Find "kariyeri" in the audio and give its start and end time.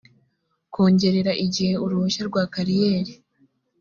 2.53-3.13